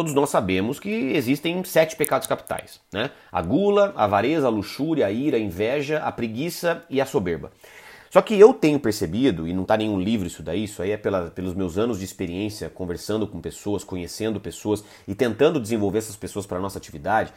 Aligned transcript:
todos 0.00 0.14
nós 0.14 0.30
sabemos 0.30 0.80
que 0.80 0.88
existem 0.88 1.62
sete 1.62 1.94
pecados 1.94 2.26
capitais, 2.26 2.80
né? 2.90 3.10
A 3.30 3.42
gula, 3.42 3.92
a 3.94 4.04
avareza, 4.04 4.46
a 4.46 4.50
luxúria, 4.50 5.06
a 5.06 5.10
ira, 5.10 5.36
a 5.36 5.40
inveja, 5.40 5.98
a 5.98 6.10
preguiça 6.10 6.82
e 6.88 7.02
a 7.02 7.04
soberba. 7.04 7.50
Só 8.08 8.22
que 8.22 8.34
eu 8.34 8.54
tenho 8.54 8.80
percebido, 8.80 9.46
e 9.46 9.52
não 9.52 9.60
está 9.60 9.76
nenhum 9.76 10.00
livro 10.00 10.26
isso 10.26 10.42
daí, 10.42 10.64
isso 10.64 10.80
aí 10.80 10.92
é 10.92 10.96
pela, 10.96 11.30
pelos 11.30 11.52
meus 11.52 11.76
anos 11.76 11.98
de 11.98 12.06
experiência 12.06 12.70
conversando 12.70 13.26
com 13.26 13.42
pessoas, 13.42 13.84
conhecendo 13.84 14.40
pessoas 14.40 14.82
e 15.06 15.14
tentando 15.14 15.60
desenvolver 15.60 15.98
essas 15.98 16.16
pessoas 16.16 16.46
para 16.46 16.56
a 16.56 16.60
nossa 16.62 16.78
atividade, 16.78 17.30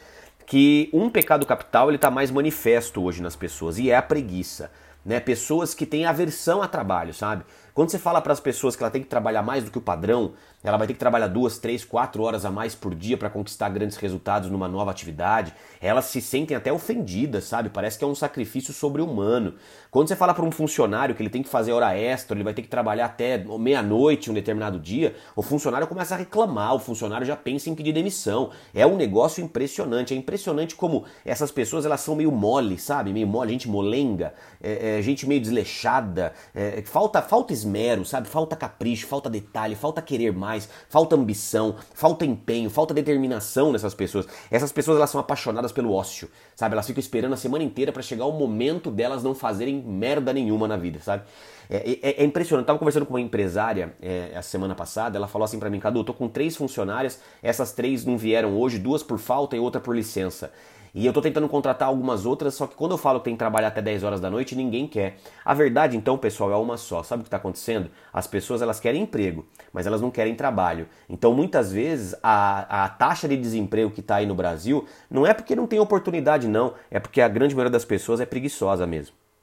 que 0.46 0.88
um 0.90 1.10
pecado 1.10 1.44
capital 1.44 1.90
ele 1.90 1.96
está 1.96 2.10
mais 2.10 2.30
manifesto 2.30 3.02
hoje 3.02 3.20
nas 3.20 3.36
pessoas 3.36 3.78
e 3.78 3.90
é 3.90 3.96
a 3.96 4.00
preguiça. 4.02 4.70
Né? 5.04 5.20
Pessoas 5.20 5.74
que 5.74 5.84
têm 5.84 6.06
aversão 6.06 6.62
a 6.62 6.66
trabalho, 6.66 7.12
sabe? 7.12 7.44
Quando 7.74 7.90
você 7.90 7.98
fala 7.98 8.22
para 8.22 8.32
as 8.32 8.38
pessoas 8.38 8.76
que 8.76 8.84
ela 8.84 8.90
tem 8.90 9.02
que 9.02 9.08
trabalhar 9.08 9.42
mais 9.42 9.64
do 9.64 9.70
que 9.72 9.78
o 9.78 9.80
padrão, 9.80 10.34
ela 10.62 10.76
vai 10.76 10.86
ter 10.86 10.92
que 10.92 10.98
trabalhar 10.98 11.26
duas, 11.26 11.58
três, 11.58 11.84
quatro 11.84 12.22
horas 12.22 12.44
a 12.44 12.50
mais 12.50 12.72
por 12.72 12.94
dia 12.94 13.16
para 13.16 13.28
conquistar 13.28 13.68
grandes 13.68 13.96
resultados 13.96 14.48
numa 14.48 14.68
nova 14.68 14.92
atividade. 14.92 15.52
Elas 15.80 16.04
se 16.04 16.20
sentem 16.20 16.56
até 16.56 16.72
ofendidas, 16.72 17.44
sabe? 17.44 17.70
Parece 17.70 17.98
que 17.98 18.04
é 18.04 18.06
um 18.06 18.14
sacrifício 18.14 18.72
sobre-humano. 18.72 19.54
Quando 19.90 20.06
você 20.06 20.14
fala 20.14 20.32
para 20.32 20.44
um 20.44 20.52
funcionário 20.52 21.16
que 21.16 21.22
ele 21.22 21.28
tem 21.28 21.42
que 21.42 21.48
fazer 21.48 21.72
hora 21.72 21.96
extra, 21.96 22.36
ele 22.36 22.44
vai 22.44 22.54
ter 22.54 22.62
que 22.62 22.68
trabalhar 22.68 23.06
até 23.06 23.38
meia-noite 23.58 24.30
um 24.30 24.34
determinado 24.34 24.78
dia, 24.78 25.16
o 25.34 25.42
funcionário 25.42 25.88
começa 25.88 26.14
a 26.14 26.18
reclamar, 26.18 26.76
o 26.76 26.78
funcionário 26.78 27.26
já 27.26 27.36
pensa 27.36 27.68
em 27.68 27.74
pedir 27.74 27.92
demissão. 27.92 28.50
É 28.72 28.86
um 28.86 28.96
negócio 28.96 29.42
impressionante. 29.42 30.14
É 30.14 30.16
impressionante 30.16 30.76
como 30.76 31.04
essas 31.24 31.50
pessoas 31.50 31.84
elas 31.84 32.00
são 32.00 32.14
meio 32.14 32.30
mole, 32.30 32.78
sabe? 32.78 33.12
Meio 33.12 33.26
mole, 33.26 33.50
gente 33.50 33.68
molenga, 33.68 34.32
é, 34.62 34.98
é, 34.98 35.02
gente 35.02 35.26
meio 35.26 35.40
desleixada. 35.40 36.32
É, 36.54 36.80
falta, 36.86 37.20
falta 37.20 37.52
esmero, 37.64 38.04
sabe? 38.04 38.28
Falta 38.28 38.54
capricho, 38.54 39.06
falta 39.06 39.30
detalhe, 39.30 39.74
falta 39.74 40.02
querer 40.02 40.32
mais 40.32 40.68
falta 40.88 41.16
ambição, 41.16 41.76
falta 41.94 42.24
empenho, 42.24 42.70
falta 42.70 42.94
determinação 42.94 43.72
nessas 43.72 43.94
pessoas. 43.94 44.26
Essas 44.50 44.70
pessoas 44.70 44.98
elas 44.98 45.10
são 45.10 45.20
apaixonadas 45.20 45.72
pelo 45.72 45.92
ócio, 45.92 46.30
sabe? 46.54 46.74
Elas 46.74 46.86
ficam 46.86 47.00
esperando 47.00 47.32
a 47.32 47.36
semana 47.36 47.64
inteira 47.64 47.92
para 47.92 48.02
chegar 48.02 48.26
o 48.26 48.32
momento 48.32 48.90
delas 48.90 49.22
não 49.22 49.34
fazerem 49.34 49.82
merda 49.82 50.32
nenhuma 50.32 50.68
na 50.68 50.76
vida, 50.76 51.00
sabe? 51.00 51.24
É, 51.68 51.98
é, 52.02 52.22
é 52.22 52.24
impressionante. 52.24 52.64
Eu 52.64 52.66
tava 52.66 52.78
conversando 52.78 53.06
com 53.06 53.14
uma 53.14 53.20
empresária 53.20 53.94
é, 54.00 54.32
a 54.36 54.42
semana 54.42 54.74
passada, 54.74 55.16
ela 55.16 55.26
falou 55.26 55.44
assim 55.44 55.58
para 55.58 55.70
mim, 55.70 55.80
Cadu, 55.80 56.00
eu 56.00 56.04
tô 56.04 56.14
com 56.14 56.28
três 56.28 56.56
funcionárias, 56.56 57.20
essas 57.42 57.72
três 57.72 58.04
não 58.04 58.18
vieram 58.18 58.56
hoje, 58.56 58.78
duas 58.78 59.02
por 59.02 59.18
falta 59.18 59.56
e 59.56 59.58
outra 59.58 59.80
por 59.80 59.96
licença. 59.96 60.52
E 60.94 61.04
eu 61.04 61.12
tô 61.12 61.20
tentando 61.20 61.48
contratar 61.48 61.88
algumas 61.88 62.24
outras, 62.24 62.54
só 62.54 62.68
que 62.68 62.76
quando 62.76 62.92
eu 62.92 62.98
falo 62.98 63.18
que 63.18 63.24
tem 63.24 63.34
que 63.34 63.38
trabalhar 63.38 63.68
até 63.68 63.82
10 63.82 64.04
horas 64.04 64.20
da 64.20 64.30
noite, 64.30 64.54
ninguém 64.54 64.86
quer. 64.86 65.16
A 65.44 65.52
verdade, 65.52 65.96
então, 65.96 66.16
pessoal, 66.16 66.52
é 66.52 66.56
uma 66.56 66.76
só. 66.76 67.02
Sabe 67.02 67.20
o 67.20 67.24
que 67.24 67.28
está 67.28 67.36
acontecendo? 67.36 67.90
As 68.12 68.28
pessoas 68.28 68.62
elas 68.62 68.78
querem 68.78 69.02
emprego, 69.02 69.44
mas 69.72 69.88
elas 69.88 70.00
não 70.00 70.10
querem 70.10 70.36
trabalho. 70.36 70.86
Então, 71.08 71.34
muitas 71.34 71.72
vezes, 71.72 72.14
a, 72.22 72.84
a 72.84 72.88
taxa 72.88 73.26
de 73.26 73.36
desemprego 73.36 73.90
que 73.90 74.00
está 74.00 74.16
aí 74.16 74.26
no 74.26 74.36
Brasil 74.36 74.86
não 75.10 75.26
é 75.26 75.34
porque 75.34 75.56
não 75.56 75.66
tem 75.66 75.80
oportunidade, 75.80 76.46
não. 76.46 76.74
É 76.88 77.00
porque 77.00 77.20
a 77.20 77.26
grande 77.28 77.56
maioria 77.56 77.72
das 77.72 77.84
pessoas 77.84 78.20
é 78.20 78.26
preguiçosa 78.26 78.86
mesmo. 78.86 79.23